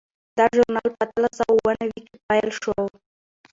[0.37, 2.75] دا ژورنال په اتلس سوه اووه نوي کې پیل شو.